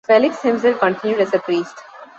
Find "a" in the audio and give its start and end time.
1.35-1.37